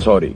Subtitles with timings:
[0.00, 0.34] Sorry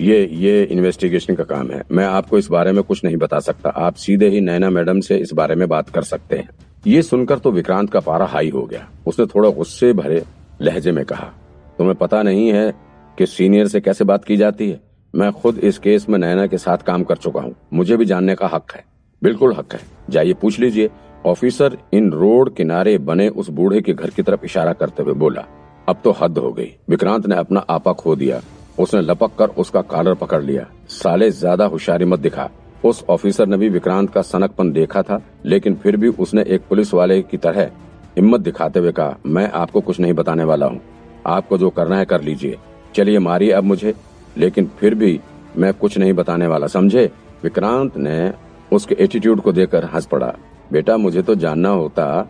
[0.00, 3.70] ये ये investigation का काम है। मैं आपको इस बारे में कुछ नहीं बता सकता।
[3.70, 6.48] आप सीधे ही नैना मैडम से इस बारे में बात कर सकते हैं।
[6.86, 10.22] ये सुनकर तो विक्रांत का पारा हाई हो गया। उसने थोड़ा गुस्से भरे
[10.62, 11.30] लहजे में कहा,
[11.78, 12.72] तुम्हें पता नहीं है
[13.18, 14.80] कि सीनियर से कैसे बात की जाती है?
[15.14, 18.34] मैं खुद इस केस में नैना के साथ काम कर चुका हूँ। मुझे भी जानने
[18.34, 18.84] का हक है।
[19.22, 19.80] बिल्कुल हक है।
[20.10, 20.90] जाइए पूछ लीजिए।
[21.26, 25.44] ऑफिसर इन रोड किनारे बने उस बूढ़े के घर की तरफ़ इशारा करते हुए बोला,
[25.88, 28.40] अब तो हद हो गई। विक्रांत ने अपना आपा खो दिया।
[28.78, 32.48] उसने लपक कर उसका कॉलर पकड़ लिया। साले ज़्यादा होशियारी मत दिखा।
[32.84, 36.94] उस ऑफिसर ने भी विक्रांत का सनकपन देखा था, लेकिन फिर भी उसने एक पुलिस
[36.94, 37.70] वाले की तरह
[38.16, 40.80] हिम्मत दिखाते हुए कहा, मैं आपको कुछ नहीं बताने वाला हूँ।
[41.26, 42.58] आपको जो करना है कर लीजिए।
[42.94, 43.94] चलिए मारिए अब मुझे,
[44.38, 45.20] लेकिन फिर भी
[45.56, 47.10] मैं कुछ नहीं बताने वाला। समझे?
[47.42, 48.32] विक्रांत ने
[48.72, 50.34] उसके एटीट्यूड को देखकर हंस पड़ा।
[50.72, 52.28] बेटा, मुझे तो जानना होता,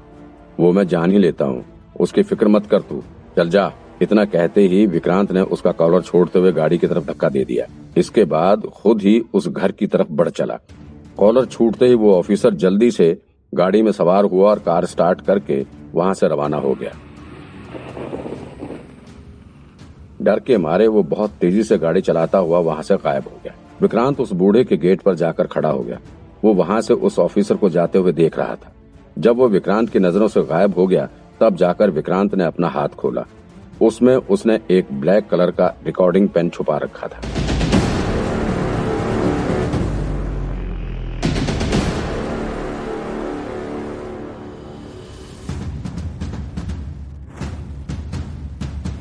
[0.61, 1.65] वो मैं जान ही लेता हूँ।
[2.01, 3.03] उसकी फ़िक्र मत कर तू।
[3.37, 7.29] चल जा। इतना कहते ही विक्रांत ने उसका कॉलर छोड़ते हुए गाड़ी की तरफ़ धक्का
[7.29, 7.67] दे दिया।
[7.97, 10.59] इसके बाद खुद ही उस घर की तरफ़ बढ़ चला।
[11.17, 13.23] कॉलर छूटते ही वो ऑफिसर जल्दी से
[13.55, 16.93] गाड़ी में सवार हुआ और कार स्टार्ट करके वहाँ से रवाना हो गया।
[20.23, 23.55] डर के मारे वो बहुत तेज़ी से गाड़ी चलाता हुआ वहाँ से गायब हो गया।
[23.81, 26.01] विक्रांत उस बूढ़े के गेट पर जाकर खड़ा हो गया।
[26.45, 28.73] वो वहाँ से उस ऑफिसर को जाते हुए देख रहा था।
[29.19, 31.09] जब वो विक्रांत की नज़रों से गायब हो गया,
[31.41, 33.27] तब जाकर विक्रांत ने अपना हाथ खोला।
[33.83, 37.21] उसमें उसने एक ब्लैक कलर का रिकॉर्डिंग पेन छुपा रखा था।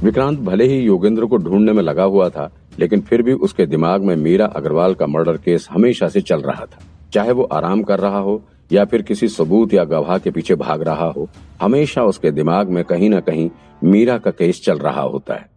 [0.04, 4.02] विक्रांत भले ही योगेंद्र को ढूँढने में लगा हुआ था, लेकिन फिर भी उसके दिमाग
[4.02, 6.80] में मीरा अग्रवाल का मर्डर केस हमेशा से चल रहा था।
[7.14, 10.82] चाहे वो आराम कर रहा हो या फिर किसी सबूत या गवाह के पीछे भाग
[10.82, 11.28] रहा हो,
[11.62, 13.50] हमेशा उसके दिमाग में कहीं न कहीं
[13.84, 15.50] मीरा का केस चल रहा होता है।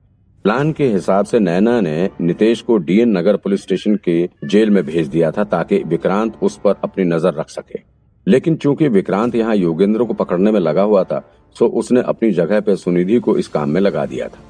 [0.45, 4.85] प्लान के हिसाब से नैना ने नितेश को डीएन नगर पुलिस स्टेशन के जेल में
[4.87, 7.81] भेज दिया था ताकि विक्रांत उस पर अपनी नज़र रख सके।
[8.27, 11.23] लेकिन चूँकि विक्रांत यहाँ योगेंद्र को पकड़ने में लगा हुआ था,
[11.57, 14.43] सो उसने अपनी जगह पे सुनिधि को इस काम में लगा दिया था।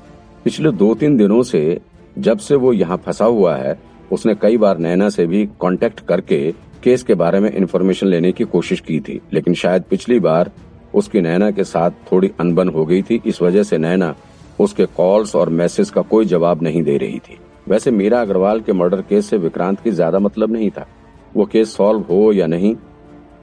[0.45, 1.81] पिछले दो तीन दिनों से
[2.19, 3.79] जब से वो यहाँ फंसा हुआ है,
[4.13, 8.45] उसने कई बार नैना से भी कांटेक्ट करके केस के बारे में इन्फॉर्मेशन लेने की
[8.47, 10.51] कोशिश की थी, लेकिन शायद पिछली बार
[10.95, 14.15] उसकी नैना के साथ थोड़ी अनबन हो गई थी, इस वजह से नैना
[14.61, 17.39] उसके कॉल्स और मैसेज का कोई जवाब नहीं दे रही थी।
[17.69, 20.87] वैसे मीरा अग्रवाल के मर्डर केस से विक्रांत की ज़्यादा मतलब नहीं था।
[21.35, 22.75] वो केस सॉल्व हो या नहीं,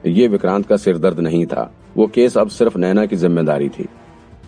[0.06, 3.86] ये विक्रांत का सिरदर्द नहीं था। वो केस अब सिर्फ़ नैना की ज़िम्मेदारी थी।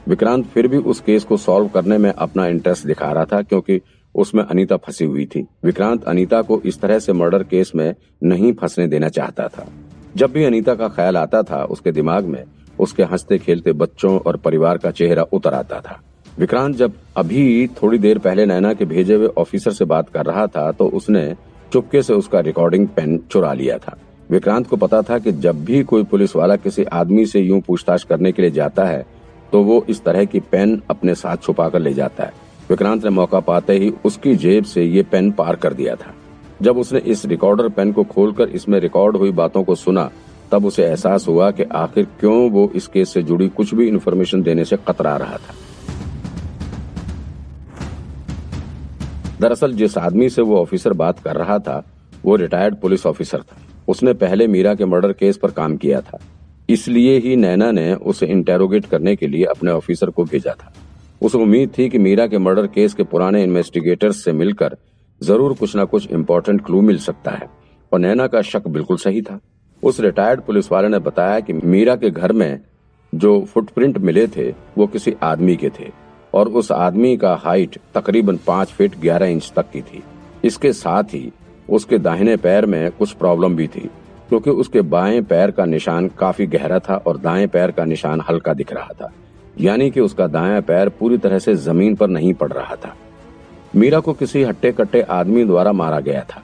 [0.08, 3.80] विक्रांत फिर भी उस केस को सॉल्व करने में अपना इंटरेस्ट दिखा रहा था, क्योंकि
[4.18, 8.52] उसमें अनीता फंसी हुई थी। विक्रांत अनीता को इस तरह से मर्डर केस में नहीं
[8.52, 9.66] फंसने देना चाहता था।
[10.16, 12.42] जब भी अनीता का ख्याल आता था, उसके दिमाग में
[12.78, 16.00] उसके हँसते खेलते बच्चों और परिवार का चेहरा उतर आता था।
[16.38, 20.46] विक्रांत जब अभी थोड़ी देर पहले नैना के भेजे हुए ऑफिसर से बात कर रहा
[20.46, 21.34] था तो उसने
[21.72, 23.96] चुपके से उसका रिकॉर्डिंग पेन चुरा लिया था।
[24.30, 28.04] विक्रांत को पता था कि जब भी कोई पुलिस वाला किसी आदमी से यूँ पूछताछ
[28.04, 29.06] करने के लिए जाता है
[29.52, 32.32] तो वो इस तरह की पेन अपने साथ छुपा कर ले जाता है।
[32.70, 36.14] विक्रांत ने मौका पाते ही उसकी जेब से ये पेन पार कर दिया था।
[36.62, 40.10] जब उसने इस रिकॉर्डर पेन को खोलकर इसमें रिकॉर्ड हुई बातों को सुना,
[40.52, 44.42] तब उसे एहसास हुआ कि आखिर क्यों वो इस केस से जुड़ी कुछ भी इन्फॉर्मेशन
[44.42, 45.54] देने से कतरा रहा था।
[49.40, 51.82] दरअसल जिस आदमी से वो ऑफिसर बात कर रहा था,
[52.24, 53.56] वो रिटायर्ड पुलिस ऑफिसर था।
[53.88, 56.18] उसने पहले मीरा के मर्डर केस पर काम किया था।
[56.68, 60.72] इसलिए ही नैना ने उसे इंटेरोगेट करने के लिए अपने ऑफिसर को भेजा था।
[61.20, 64.76] उसे उम्मीद थी कि मीरा के मर्डर केस के पुराने इन्वेस्टिगेटर्स से मिलकर
[65.20, 67.48] ज़रूर कुछ न कुछ इम्पोर्टेंट क्लू मिल सकता है।
[67.92, 69.38] और नैना का शक बिल्कुल सही था।
[69.82, 72.60] उस रिटायर्ड पुलिस वाले ने बताया कि मीरा के घर में
[73.12, 74.48] जो फुटप्रिंट मिले थे,
[74.78, 75.90] वो किसी आदमी के थे।
[76.34, 80.02] और उस आदमी का हाइट तकरीबन पाँच फीट ग्यारह इंच तक की थी।
[80.44, 81.30] इसके साथ ही
[81.68, 83.88] उसके दाहिने पैर में कुछ प्रॉब्लम भी थी,
[84.28, 88.54] क्योंकि उसके बाएँ पैर का निशान काफ़ी गहरा था और दाएँ पैर का निशान हल्का
[88.54, 89.12] दिख रहा था।
[89.60, 92.94] यानी कि उसका दाया पैर पूरी तरह से ज़मीन पर नहीं पड़ रहा था।
[93.76, 96.42] मीरा को किसी हट्टे कट्टे आदमी द्वारा मारा गया था।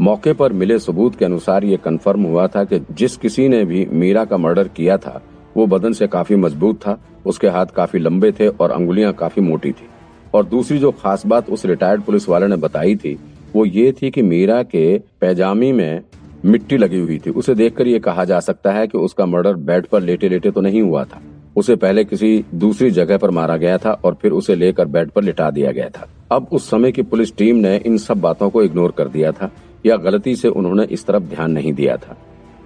[0.00, 3.86] मौके पर मिले सबूत के अनुसार ये कन्फर्म हुआ था कि जिस किसी ने भी
[3.92, 5.20] मीरा का मर्डर किया था,
[5.56, 9.72] वो बदन से काफ़ी मज़बूत था, उसके हाथ काफ़ी लंबे थे और अंगुलियाँ काफ़ी मोटी
[9.72, 9.88] थी।
[10.34, 13.18] और दूसरी जो खास बात उस रिटायर्ड पुलिस वाले ने बताई थी,
[13.54, 16.02] वो ये थी कि मीरा के पैजामी में
[16.44, 19.86] मिट्टी लगी हुई थी। उसे देखकर ये कहा जा सकता है कि उसका मर्डर बेड
[19.86, 21.22] पर लेटे लेटे तो नहीं हुआ था।
[21.56, 25.22] उसे पहले किसी दूसरी जगह पर मारा गया था और फिर उसे लेकर बेड पर
[25.22, 28.62] लिटा दिया गया था। अब उस समय की पुलिस टीम ने इन सब बातों को
[28.62, 29.50] इग्नोर कर दिया था,
[29.86, 32.16] या गलती से उन्होंने इस तरफ़ ध्यान नहीं दिया था।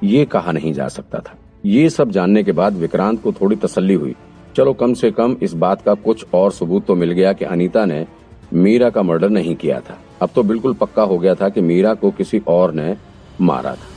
[0.05, 3.95] ये कहा नहीं जा सकता था। ये सब जानने के बाद विक्रांत को थोड़ी तसल्ली
[3.95, 4.15] हुई।
[4.57, 7.85] चलो कम से कम इस बात का कुछ और सबूत तो मिल गया कि अनीता
[7.85, 8.07] ने
[8.55, 11.95] मीरा का मर्डर नहीं किया था। अब तो बिल्कुल पक्का हो गया था कि मीरा
[11.95, 12.97] को किसी और ने
[13.41, 13.96] मारा था।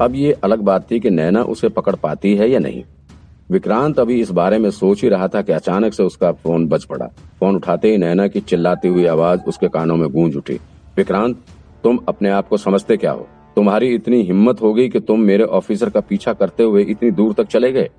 [0.00, 2.82] अब ये अलग बात थी कि नैना उसे पकड़ पाती है या नहीं।
[3.50, 6.84] विक्रांत अभी इस बारे में सोच ही रहा था कि अचानक से उसका फ़ोन बज
[6.84, 7.06] पड़ा।
[7.40, 10.54] फ़ोन उठाते ही नैना की चिल्लाती हुई आवाज़ उसके कानों में गूंज उठी।
[10.96, 11.36] विक्रांत,
[11.84, 13.26] तुम अपने आप को समझते क्या हो?
[13.56, 17.32] तुम्हारी इतनी हिम्मत हो गई कि तुम मेरे ऑफिसर का पीछा करते हुए इतनी दूर
[17.32, 17.90] तक चले गए।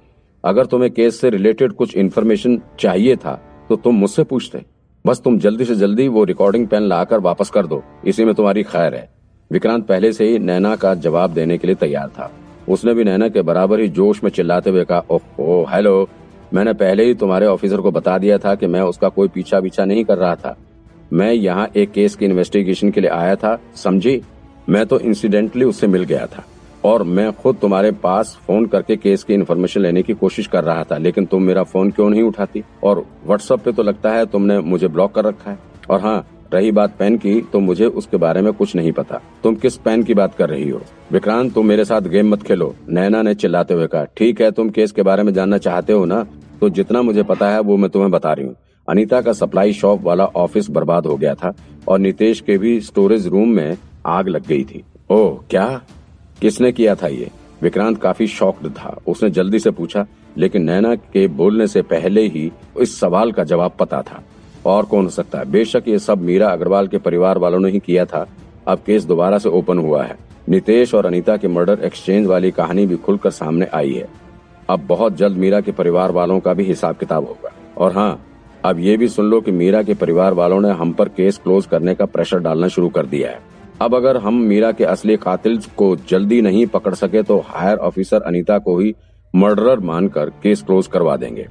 [0.43, 4.65] अगर तुम्हें केस से रिलेटेड कुछ इन्फॉर्मेशन चाहिए था तो तुम मुझसे पूछते।
[5.05, 8.63] बस तुम जल्दी से जल्दी वो रिकॉर्डिंग पेन लाकर वापस कर दो। इसी में तुम्हारी
[8.63, 9.16] खैर है।
[9.51, 12.31] विक्रांत पहले से ही नैना का जवाब देने के लिए तैयार था।
[12.69, 16.07] उसने भी नैना के बराबर ही जोश में चिल्लाते हुए कहा, ओहो, हेलो।
[16.53, 19.85] मैंने पहले ही तुम्हारे ऑफिसर को बता दिया था कि मैं उसका कोई पीछा पीछा
[19.85, 20.55] नहीं कर रहा था।
[21.13, 24.21] मैं यहाँ एक केस की इन्वेस्टिगेशन के लिए आया था, समझी?
[24.69, 26.43] मैं तो इंसिडेंटली उससे मिल गया था
[26.83, 30.83] और मैं खुद तुम्हारे पास फ़ोन करके केस की इन्फॉर्मेशन लेने की कोशिश कर रहा
[30.83, 32.63] था, लेकिन तुम मेरा फ़ोन क्यों नहीं उठाती?
[32.83, 35.59] और व्हाट्सएप पे तो लगता है तुमने मुझे ब्लॉक कर रखा है।
[35.89, 39.55] और हाँ रही बात पेन की तो मुझे उसके बारे में कुछ नहीं पता। तुम
[39.55, 40.81] किस पेन की बात कर रही हो?
[41.11, 44.69] विक्रांत, तुम मेरे साथ गेम मत खेलो। नैना ने चिल्लाते हुए कहा, ठीक है, तुम
[44.69, 46.25] केस के बारे में जानना चाहते हो ना?
[46.61, 48.55] तो जितना मुझे पता है, वो मैं तुम्हें बता रही हूँ।
[48.89, 51.53] अनीता का सप्लाई शॉप वाला ऑफ़िस बर्बाद हो गया था,
[51.87, 55.81] और नितेश के भी स्टोरेज रूम में आग लग गई थी। ओह, क्या?
[56.41, 57.31] किसने किया था ये?
[57.61, 60.05] विक्रांत काफ़ी शॉक्ड था। उसने जल्दी से पूछा,
[60.37, 64.23] लेकिन नैना के बोलने से पहले ही इस सवाल का जवाब पता था।
[64.67, 65.45] और कौन हो सकता है?
[65.45, 68.25] बेशक ये सब मीरा अग्रवाल के परिवार वालों ने ही किया था।
[68.67, 70.15] अब केस दोबारा से ओपन हुआ है।
[70.49, 74.07] नितेश और अनीता के मर्डर एक्सचेंज वाली कहानी भी खुलकर सामने आई है।
[74.69, 78.23] अब बहुत जल्द मीरा के परिवार वालों का भी हिसाब किताब होगा। और हाँ
[78.65, 81.65] अब ये भी सुन लो कि मीरा के परिवार वालों ने हम पर केस क्लोज
[81.65, 83.39] करने का प्रेशर डालना शुरू कर दिया है।
[83.81, 88.21] अब अगर हम मीरा के असली कातिल को जल्दी नहीं पकड़ सके तो हायर ऑफिसर
[88.21, 88.93] अनीता को ही
[89.33, 91.47] मर्डरर मानकर केस क्लोज करवा देंगे।